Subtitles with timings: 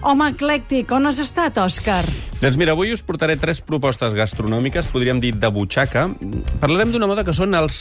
[0.00, 2.04] Home eclèctic, on has estat, Òscar?
[2.38, 6.06] Doncs mira, avui us portaré tres propostes gastronòmiques, podríem dir de butxaca.
[6.62, 7.80] Parlarem d'una moda que són els,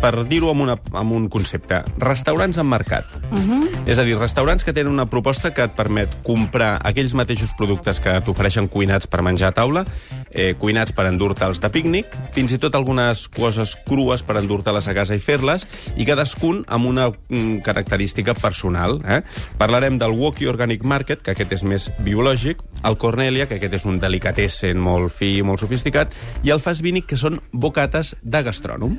[0.00, 3.04] per dir-ho amb, una, amb un concepte, restaurants en mercat.
[3.30, 3.68] Uh -huh.
[3.86, 8.00] És a dir, restaurants que tenen una proposta que et permet comprar aquells mateixos productes
[8.00, 9.84] que t'ofereixen cuinats per menjar a taula,
[10.32, 14.96] eh, cuinats per endur-te'ls de pícnic, fins i tot algunes coses crues per endur-te-les a
[14.96, 15.66] casa i fer-les,
[15.96, 19.00] i cadascun amb una mm, característica personal.
[19.04, 19.22] Eh?
[19.60, 23.88] Parlarem del Woki Organic Market, que aquest és més biològic, el Cornelia, que aquest és
[23.88, 28.42] un delicatessen molt fi i molt sofisticat, i el Fas Vinic, que són bocates de
[28.46, 28.98] gastrònom.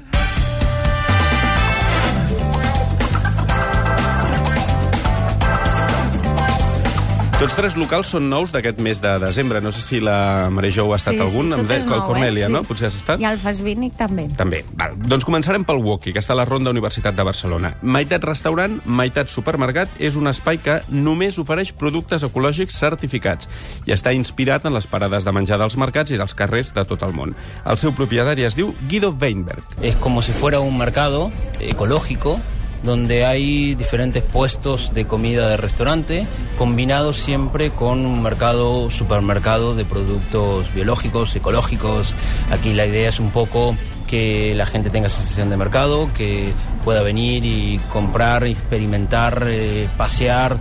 [7.39, 9.59] Tots tres locals són nous d'aquest mes de desembre.
[9.59, 11.49] No sé si la Marejou ha estat Sí, sí, algun.
[11.51, 12.07] tot Em deia és que el nou, eh?
[12.07, 12.53] Cornelia, Sí.
[12.53, 12.61] no?
[12.63, 13.19] Potser has estat?
[13.19, 14.27] I el Fasvínic també.
[14.37, 14.63] També.
[14.77, 14.93] Val.
[14.97, 17.73] Doncs començarem pel Woki, que està a la Ronda Universitat de Barcelona.
[17.81, 23.49] Meitat restaurant, meitat supermercat, és un espai que només ofereix productes ecològics certificats
[23.85, 27.03] i està inspirat en les parades de menjar dels mercats i dels carrers de tot
[27.03, 27.35] el món.
[27.65, 29.63] El seu propietari es diu Guido Weinberg.
[29.81, 32.39] Es como si fuera un mercado ecológico
[32.83, 39.85] donde hay diferentes puestos de comida de restaurante combinados siempre con un mercado supermercado de
[39.85, 42.13] productos biológicos, ecológicos.
[42.51, 43.75] Aquí la idea es un poco
[44.07, 46.51] que la gente tenga sensación de mercado, que
[46.83, 50.57] pueda venir y comprar, experimentar, eh, pasear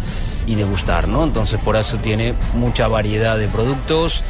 [0.46, 1.24] y degustar, ¿no?
[1.24, 4.24] Entonces por eso tiene mucha variedad de productos.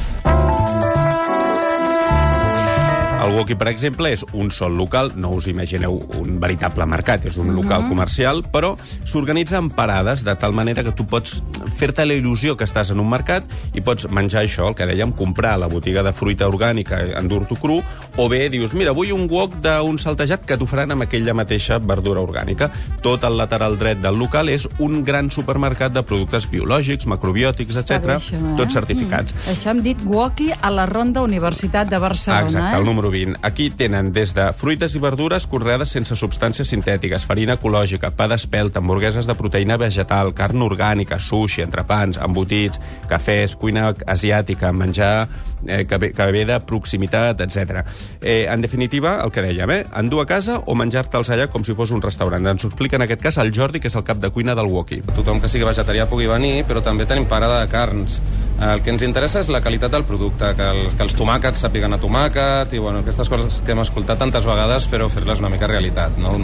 [3.22, 7.36] El Woki, per exemple, és un sol local, no us imagineu un veritable mercat, és
[7.38, 8.72] un local comercial, però
[9.06, 11.36] s'organitza en parades, de tal manera que tu pots
[11.78, 13.46] fer-te la il·lusió que estàs en un mercat
[13.78, 17.60] i pots menjar això, el que dèiem, comprar a la botiga de fruita orgànica, endur-t'ho
[17.62, 17.76] cru,
[18.18, 21.78] o bé dius, mira, vull un wok d'un saltejat que t'ho faran amb aquella mateixa
[21.78, 22.72] verdura orgànica.
[23.06, 28.16] Tot el lateral dret del local és un gran supermercat de productes biològics, macrobiòtics, etc,
[28.16, 28.42] eh?
[28.58, 29.38] tots certificats.
[29.38, 29.54] Mm.
[29.54, 32.82] Això hem dit Woki a la Ronda Universitat de Barcelona, Exacte, eh?
[32.82, 33.38] el número 20.
[33.46, 38.80] Aquí tenen des de fruites i verdures conreades sense substàncies sintètiques, farina ecològica, pa d'espelta,
[38.80, 42.80] hamburgueses de proteïna vegetal, carn orgànica, sushi, entrepans, embotits,
[43.10, 45.28] cafès, cuina asiàtica, menjar
[45.66, 47.84] eh, que, ve, que ve de proximitat, etc.
[48.20, 49.82] Eh, en definitiva, el que dèiem, eh?
[49.98, 52.46] endur a casa o menjar-te'ls allà com si fos un restaurant.
[52.54, 54.70] Ens ho explica en aquest cas el Jordi, que és el cap de cuina del
[54.72, 55.02] Woki.
[55.12, 58.20] tothom que sigui vegetarià pugui venir, però també tenim parada de carns.
[58.62, 61.96] El que ens interessa és la qualitat del producte, que, el, que els tomàquets sàpiguen
[61.96, 65.66] a tomàquet, i bueno, aquestes coses que hem escoltat tantes vegades, però fer-les una mica
[65.70, 66.36] realitat, no?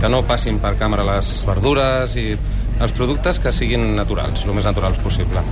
[0.00, 2.28] que no passin per càmera les verdures i
[2.82, 5.42] els productes que siguin naturals, el més naturals possible.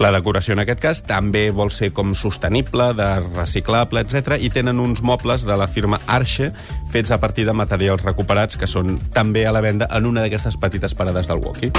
[0.00, 4.36] La decoració, en aquest cas, també vol ser com sostenible, de reciclable, etc.
[4.40, 6.50] i tenen uns mobles de la firma Arche
[6.92, 10.60] fets a partir de materials recuperats que són també a la venda en una d'aquestes
[10.60, 11.72] petites parades del Woki.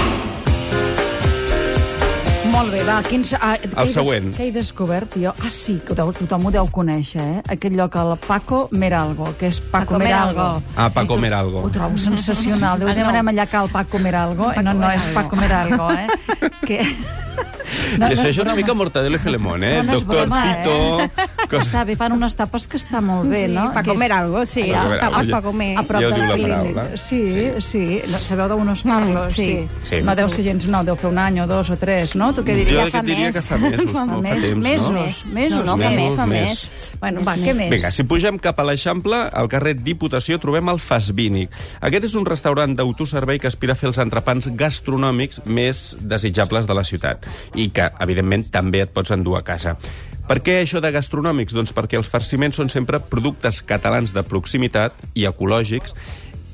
[2.54, 3.32] Molt bé, va, quins...
[3.42, 4.28] Ah, he des- següent.
[4.36, 5.32] Què he descobert jo?
[5.42, 7.40] Ah, sí, que ho deu, tothom ho deu conèixer, eh?
[7.56, 10.46] Aquest lloc, el Paco Meralgo, que és Paco, Paco Meralgo.
[10.76, 11.64] Ah, Paco tu- Meralgo.
[11.66, 12.78] Ho trobo sensacional.
[12.84, 13.08] Deu Ah, no.
[13.10, 14.52] anem allà cal Paco Meralgo.
[14.52, 15.20] Paco no, no, és Meralgo.
[15.20, 16.06] Paco Meralgo, eh?
[16.68, 16.80] que...
[17.98, 19.76] No, I això és una mica Mortadelo y Filemón, eh?
[19.82, 21.10] No, no Doctor broma, Cito...
[21.50, 21.62] Cosa...
[21.64, 23.68] Està bé, fan unes tapes que està molt bé, no?
[23.74, 24.64] Pa Que és- comer algo, sí.
[24.72, 25.68] Pa comer algo, Tapes ja- pa comer.
[25.78, 26.84] A prop Ja ho diu la paraula.
[26.98, 27.44] Sí, sí.
[27.68, 27.82] Sí.
[28.10, 29.34] No, sabeu d'unos Carlos?
[29.36, 29.66] sí.
[29.84, 30.00] Sí.
[30.06, 32.32] No deu ser gens nou, deu fer un any o dos o tres, no?
[32.34, 32.90] Tu què Jo diries?
[32.94, 33.36] fa diria més.
[33.36, 34.18] que fa mesos, Fa no?
[34.22, 35.34] Fa més, temps, mesos, no?
[35.34, 36.64] mesos, No, no, fa Mesos, més, fa més.
[37.04, 37.70] Bueno, va, què més?
[37.74, 41.50] Vinga, si pugem cap a l'Eixample, al carrer Diputació, trobem el Fasvínic.
[41.84, 46.74] Aquest és un restaurant d'autoservei que aspira a fer els entrepans gastronòmics més desitjables de
[46.74, 47.23] la ciutat
[47.54, 49.76] i que, evidentment, també et pots endur a casa.
[50.24, 51.52] Per què això de gastronòmics?
[51.52, 55.92] Doncs perquè els farciments són sempre productes catalans de proximitat i ecològics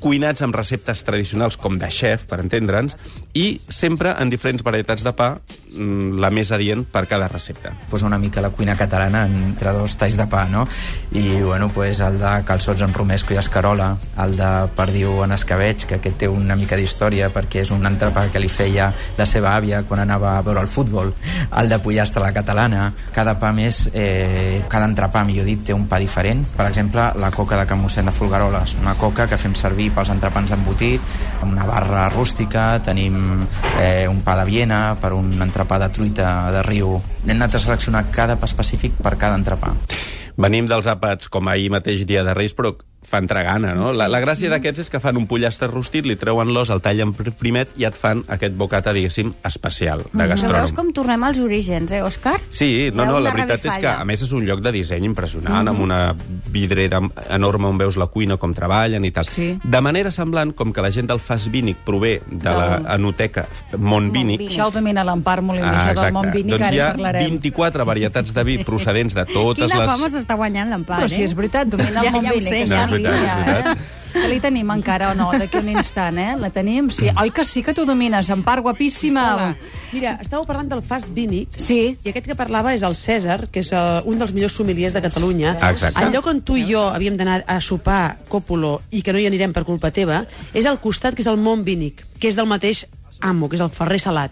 [0.01, 2.97] cuinats amb receptes tradicionals com de xef, per entendre'ns,
[3.37, 5.35] i sempre en diferents varietats de pa,
[5.77, 7.71] mm, la més adient per cada recepta.
[7.89, 10.67] pues una mica la cuina catalana entre dos talls de pa, no?
[11.11, 15.85] I, bueno, pues el de calçots en romesco i escarola, el de perdiu en escabeig,
[15.85, 19.55] que aquest té una mica d'història perquè és un entrepà que li feia la seva
[19.57, 21.13] àvia quan anava a veure el futbol,
[21.57, 25.73] el de pollastre a la catalana, cada pa més, eh, cada entrepà, millor dit, té
[25.73, 26.45] un pa diferent.
[26.55, 30.11] Per exemple, la coca de Can Mossèn de Folgueroles, una coca que fem servir pels
[30.13, 31.01] entrepans d'embotit,
[31.41, 33.17] amb una barra rústica, tenim
[33.79, 36.97] eh, un pa de Viena per un entrepà de truita de riu.
[37.25, 39.73] Hem anat a seleccionar cada pa específic per cada entrepà.
[40.41, 42.73] Venim dels àpats com ahir mateix dia de Reis, però
[43.03, 43.91] fan tragana, no?
[43.91, 47.11] La, la gràcia d'aquests és que fan un pollastre rostit, li treuen l'os, el tallen
[47.13, 50.75] pr- primet i et fan aquest bocata, diguéssim, especial, de Però veus gastrònom.
[50.77, 52.37] com tornem als orígens, eh, Òscar?
[52.49, 55.67] Sí, no, no, la veritat és que, a més, és un lloc de disseny impressionant,
[55.67, 56.15] amb una
[56.51, 59.25] vidrera enorme on veus la cuina, com treballen i tal.
[59.25, 59.57] Sí.
[59.63, 63.47] De manera semblant, com que la gent del Fas Vínic prové de la Del- enoteca
[63.77, 64.41] Montvínic.
[64.47, 67.29] Això ho domina l'Empar Moliner, això del Montvínic, doncs ara hi hi ha parlarem.
[67.41, 69.89] 24 varietats de vi procedents de totes Quina les...
[69.91, 71.13] fama s'està guanyant l'Empar, Però eh?
[71.15, 72.47] si és veritat, domina Ja- el ja ho Montvínic.
[72.47, 72.85] sé, ja.
[72.95, 73.77] És veritat, en és veritat.
[73.77, 73.97] eh?
[74.11, 75.29] Que li tenim encara o no?
[75.31, 76.33] D'aquí un instant, eh?
[76.35, 76.89] La tenim?
[76.91, 77.07] Sí.
[77.15, 79.23] Oi que sí que tu domines, Empar, guapíssima.
[79.37, 79.45] Hola.
[79.93, 81.97] Mira, estàveu parlant del Fast Vínic, Sí.
[82.03, 85.01] i aquest que parlava és el Cèsar, que és uh, un dels millors sommeliers de
[85.01, 85.53] Catalunya.
[85.69, 86.03] Exacte.
[86.03, 89.27] El lloc on tu i jo havíem d'anar a sopar Còpolo i que no hi
[89.31, 92.51] anirem per culpa teva, és al costat, que és el Mont Vínic, que és del
[92.51, 92.83] mateix
[93.21, 94.31] amo, que és el Ferrer Salat.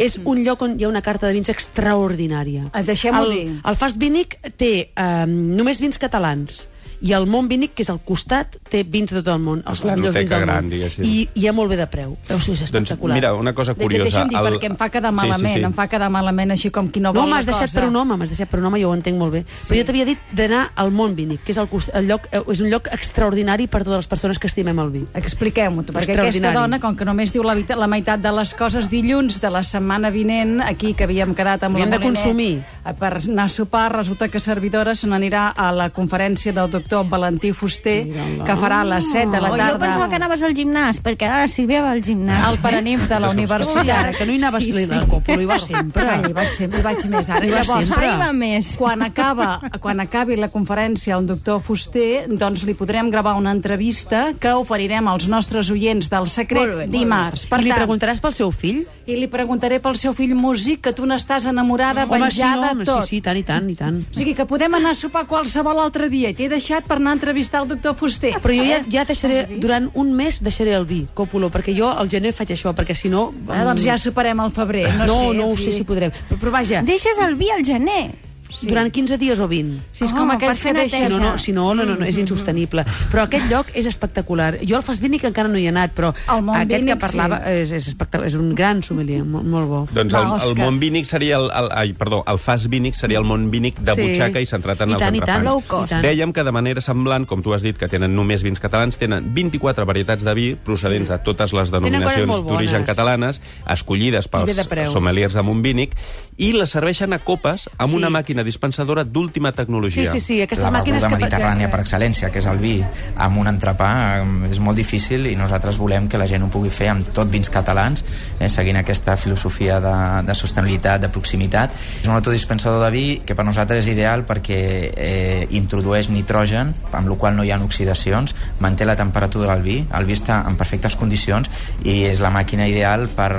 [0.00, 2.70] És un lloc on hi ha una carta de vins extraordinària.
[2.86, 3.60] Deixem-ho dir.
[3.68, 6.69] El Fast Vínic té eh, només vins catalans
[7.02, 9.82] i el Mont Vínic, que és al costat, té vins de tot el món, els
[9.84, 10.70] La millors vins del gran, món.
[10.70, 11.04] diguéssim.
[11.04, 12.12] I, I hi ha molt bé de preu.
[12.12, 13.14] O sigui, és Doncs espectacular.
[13.14, 14.04] mira, una cosa De- de- curiosa...
[14.24, 15.62] Deixa'm dir, el- perquè em fa quedar Sí, sí, malament, sí.
[15.64, 17.80] em fa quedar malament així com qui no, No, vol m'has la deixat cosa.
[17.80, 19.44] per un home, m'has deixat per un home, jo ho entenc molt bé.
[19.58, 19.68] Sí.
[19.72, 22.60] Però jo t'havia dit d'anar al Montvínic, que és el, cos- el lloc, eh, és
[22.60, 25.06] un lloc extraordinari per totes les persones que estimem el vi.
[25.14, 28.90] Expliquem-ho, perquè aquesta dona, com que només diu la, vita- la meitat de les coses
[28.90, 32.62] dilluns de la setmana vinent, aquí que havíem quedat amb Havíem la de Moliner, consumir.
[32.84, 36.89] eh, per anar a sopar, resulta que servidora se n'anirà a la conferència del doctor
[37.10, 38.44] Valentí Fuster, Mira-la.
[38.44, 41.00] que farà a les 7 de la Oh, tarda jo pensava que anaves al gimnàs,
[41.02, 42.44] perquè ara la Sílvia va al gimnàs.
[42.44, 43.88] al Paranif de la Sí, universitat.
[43.88, 44.92] ara, que no hi anaves sí, sí.
[44.92, 46.02] al Còpolo, hi vas sempre.
[46.08, 47.30] Ai, hi vaig sempre, hi vaig més.
[47.30, 48.06] Ara, Hi vas llavors, sempre.
[48.06, 48.72] Ara hi va més.
[48.76, 54.34] quan, acaba, quan acabi la conferència al doctor Fuster, doncs li podrem gravar una entrevista
[54.38, 57.46] que oferirem als nostres oients del Molt Secret bé, molt dimarts.
[57.46, 58.84] Per I li tant, preguntaràs pel seu fill?
[59.06, 62.84] I li preguntaré pel seu fill músic, que tu n'estàs enamorada, Home, sí, penjada, home,
[62.84, 63.02] tot.
[63.02, 63.96] sí, sí, tant i tant, i tant.
[64.10, 67.12] O sigui que podem anar a sopar qualsevol altre dia i t'he deixat per anar
[67.12, 68.32] a entrevistar el doctor Fuster.
[68.40, 68.84] Però jo ja, Eh?
[68.90, 72.72] ja deixaré, durant un mes deixaré el vi, Còpolo, perquè jo al gener faig això,
[72.74, 73.32] perquè si no...
[73.48, 74.86] Ah, doncs ja soparem al febrer.
[74.98, 76.10] No, No, sé, no ho sé si podrem.
[76.28, 78.29] Però, però vaja, Deixes el vi al gener.
[78.52, 78.68] Sí.
[78.68, 79.80] durant 15 dies o 20.
[79.92, 81.08] Si és Oh, com aquells que deixen...
[81.08, 82.84] Si no, no, si no, no, no, no, és insostenible.
[83.12, 84.58] Però aquest lloc és espectacular.
[84.66, 87.50] Jo al Fast Vínic encara no hi he anat, però aquest que parlava sí.
[87.62, 89.80] és, és, espectacular, és un gran sommelier, molt, molt bo.
[89.94, 93.24] Doncs el, el món vínic seria el, el, ai, perdó, el fas vínic seria el
[93.24, 94.02] món vínic de Sí.
[94.02, 95.46] butxaca i centrat en I els tant, i tant.
[95.46, 96.02] entrepans.
[96.02, 99.30] Dèiem que de manera semblant, com tu has dit, que tenen només vins catalans, tenen
[99.34, 104.56] 24 varietats de vi procedents de totes les denominacions d'origen catalanes, escollides pels
[104.90, 105.94] sommeliers de Montvínic,
[106.40, 107.96] i les serveixen a copes amb Sí.
[107.96, 110.04] una màquina dispensadora d'última tecnologia.
[110.10, 111.24] Sí, sí, sí, aquestes la màquines beguda que...
[111.24, 112.74] mediterrània per excel·lència, que és el vi,
[113.16, 113.90] amb un entrepà
[114.20, 117.30] eh, és molt difícil i nosaltres volem que la gent ho pugui fer amb tot
[117.32, 118.04] vins catalans,
[118.38, 119.96] eh, seguint aquesta filosofia de,
[120.26, 121.74] de sostenibilitat, de proximitat.
[122.02, 124.60] És un autodispensador de vi que per nosaltres és ideal perquè
[124.90, 129.78] eh, introdueix nitrogen, amb la qual no hi ha oxidacions, manté la temperatura del vi,
[129.96, 131.50] el vi està en perfectes condicions
[131.84, 133.30] i és la màquina ideal per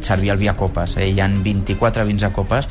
[0.00, 0.98] servir el vi a copes.
[0.98, 1.10] Eh?
[1.10, 2.68] Hi han 24 vins a copes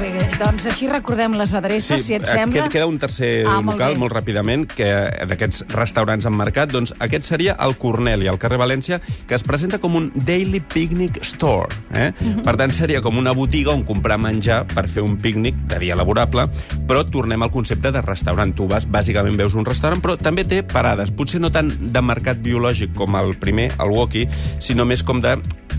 [0.00, 2.62] Molt bé, doncs així recordem les adreces, si et sembla.
[2.62, 3.98] Queda, queda un tercer Ah, molt local, bé.
[4.00, 4.88] molt ràpidament, que
[5.28, 9.78] d'aquests restaurants en mercat, doncs aquest seria el Corneli, al carrer València, que es presenta
[9.78, 11.68] com un Daily Picnic Store.
[11.92, 12.12] Eh?
[12.18, 12.42] Mhm.
[12.42, 15.94] Per tant, seria com una botiga on comprar menjar per fer un pícnic de dia
[15.94, 16.48] laborable,
[16.86, 18.54] però tornem al concepte de restaurant.
[18.54, 21.10] Tu vas, bàsicament veus un restaurant, però també té parades.
[21.10, 24.26] Potser no tant de mercat biològic com el primer, el Woki,
[24.58, 25.36] sinó més com de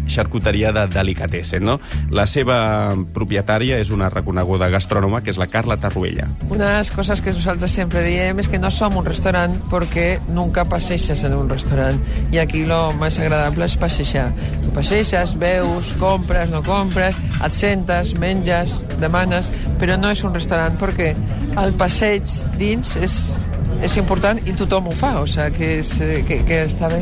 [0.07, 1.79] xarcuteria de delicatessen, no?
[2.09, 6.27] La seva propietària és una reconeguda gastrònoma, que és la Carla Tarruella.
[6.49, 10.19] Una de las cosas que nosotros siempre diem es que no som un restaurant porque
[10.29, 11.99] nunca passeges en un restaurant
[12.31, 14.29] i aquí lo més agradable és passejar.
[14.63, 20.77] Tu passeges, veus, compres, no compres, et sentes, menges, demanes, però no és un restaurant
[20.81, 21.13] perquè
[21.61, 22.27] el passeig
[22.59, 23.15] dins és,
[23.83, 27.01] és important i tothom ho fa, o sigui que, és, eh, que, que està bé.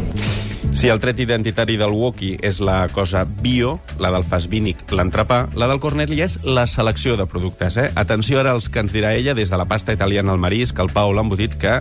[0.74, 5.68] Si el tret identitari del Woki és la cosa bio, la del Fasvínic, l'entrepà, la
[5.68, 7.76] del Corneli és la selecció de productes.
[7.78, 7.90] Eh?
[8.00, 10.94] Atenció ara als que ens dirà ella, des de la pasta italiana al marisc, el
[10.94, 11.80] pa o l'embotit, que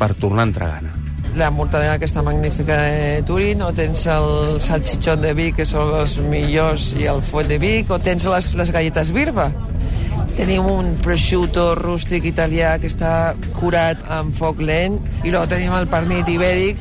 [0.00, 0.94] per tornar a entrar gana.
[1.34, 6.16] la mortadela aquesta magnífica de Turín, o tens el salchichón de Vic, que són els
[6.30, 9.48] millors, i el fuet de Vic, o tens les, les galletes Birba.
[10.36, 15.90] Tenim un prosciutto rústic italià que està curat amb foc lent, i luego tenim el
[15.90, 16.78] pernit ibèric,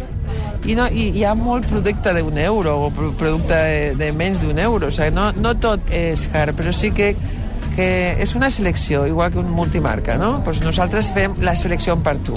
[0.65, 4.41] i, no, i hi ha molt producte d'un euro, o pro- producte de, de menys
[4.41, 7.15] d'un euro, o sigui, no, no tot és car, però sí que
[7.73, 7.85] que
[8.21, 10.43] és una selecció, igual que un multimarca, no?
[10.45, 12.35] Pues nosaltres fem la selecció per tu.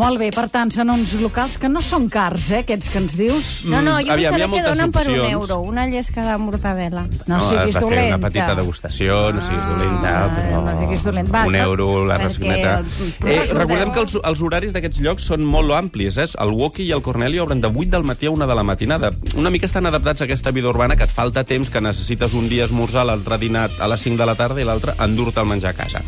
[0.00, 3.16] Molt bé, per tant, són uns locals que no són cars, eh, aquests que ens
[3.16, 3.50] dius.
[3.64, 5.32] No, no, jo Mm, aviam, vull hi ha saber què donen per un opcions.
[5.32, 5.60] euro.
[5.60, 7.06] Una llesca de mortadela.
[7.26, 8.16] No, has siguis de fer dolenta.
[8.16, 10.62] una petita degustació, no siguis dolenta, Ah, però...
[10.64, 11.34] no siguis dolent.
[11.34, 12.78] Va, un que- euro, la perquè racioneta...
[12.78, 16.26] el- Eh, recordeu- recordem que els, els horaris d'aquests llocs són molt amplis, eh?
[16.40, 19.12] El Woki i el Corneli obren de 8 del matí a 1 de la matinada.
[19.36, 22.48] Una mica estan adaptats a aquesta vida urbana que et falta temps, que necessites un
[22.48, 25.70] dia esmorzar, l'altre dinar a les 5 de la tarda i l'altre endur-te el menjar
[25.70, 26.02] a casa.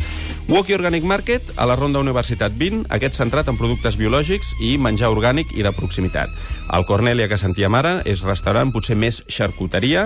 [0.47, 5.09] Woki Organic Market, a la Ronda Universitat 20, aquest centrat en productes biològics i menjar
[5.09, 6.29] orgànic i de proximitat.
[6.75, 10.03] El Cornelia, que sentíem ara, és restaurant, potser més xarcuteria,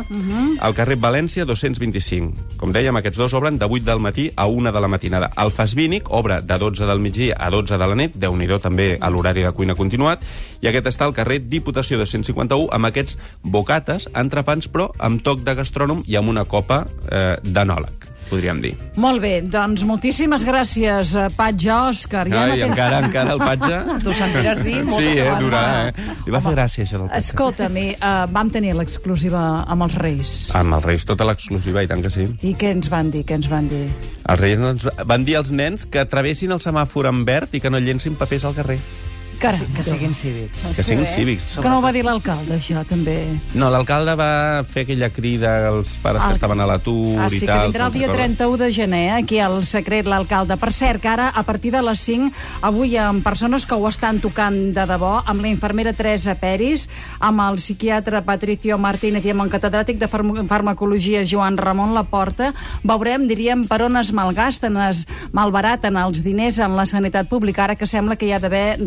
[0.63, 2.55] al carrer València 225.
[2.55, 5.29] Com dèiem, aquests dos obren de 8 del matí a 1 de la matinada.
[5.35, 8.97] El Fasvínic obre de 12 del migdia a 12 de la nit, déu nhi també
[8.99, 10.23] a l'horari de cuina continuat,
[10.61, 15.43] i aquest està al carrer Diputació de 151 amb aquests bocates, entrepans, però amb toc
[15.43, 18.73] de gastrònom i amb una copa eh, d'anòleg, podríem dir.
[19.01, 22.27] Molt bé, doncs moltíssimes gràcies, eh, Patge Òscar.
[22.29, 23.79] Ja Ai, no tens- encara, encara el patge...
[24.05, 26.07] T'ho sentiràs dir moltes Sí, eh, durà, eh?
[26.25, 27.23] Li va fer gràcia, això del patge.
[27.25, 30.31] Escolta'm, uh, vam tenir l'exclusiva amb els Reis.
[30.57, 32.27] Amb els Reis, tota l'exclusiva, i tant que sí.
[32.45, 33.25] I què ens van dir?
[33.27, 33.85] Què ens van dir?
[34.29, 37.69] Els Reis ens van dir als nens que travessin el semàfor en verd i que
[37.73, 38.79] no llencin papers al carrer.
[39.39, 40.65] Caram, Que siguin cívics.
[40.75, 41.45] Que siguin cívics.
[41.61, 43.25] Que no ho va dir l'alcalde, això, també.
[43.55, 47.31] No, l'alcalde va fer aquella crida als pares que Ah, estaven a l'atur Ah, i
[47.31, 47.71] sí, que tal.
[47.71, 48.37] vindrà el dia te'n recordes?
[48.37, 50.57] 31 de gener, eh, aquí al secret l'alcalde.
[50.57, 52.31] Per cert, que ara, a partir de les 5,
[52.61, 57.39] avui amb persones que ho estan tocant de debò, amb la infermera Teresa Peris, amb
[57.41, 62.53] el psiquiatre Patricio Martínez i amb el catedràtic de farm farmacologia Joan Ramon Laporta,
[62.83, 67.75] veurem, diríem, per on es malgasten, es malbaraten els diners en la sanitat pública, ara
[67.75, 68.77] que sembla que hi ha d'haver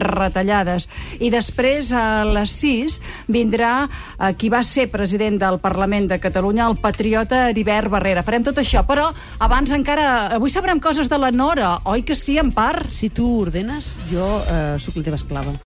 [0.42, 0.88] retallades.
[1.20, 2.99] I després, a les 6,
[3.32, 8.22] vindrà eh, qui va ser president del Parlament de Catalunya, el patriota Heribert Barrera.
[8.26, 10.34] Farem tot això, però abans encara...
[10.37, 12.90] Avui sabrem coses de la Nora, oi que sí, en part?
[12.90, 15.54] Si tu ordenes, jo eh, sóc la teva esclava.